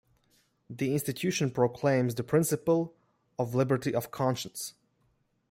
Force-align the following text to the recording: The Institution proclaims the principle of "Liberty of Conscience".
The 0.67 0.93
Institution 0.93 1.51
proclaims 1.51 2.15
the 2.15 2.23
principle 2.23 2.95
of 3.37 3.53
"Liberty 3.53 3.93
of 3.93 4.09
Conscience". 4.09 4.73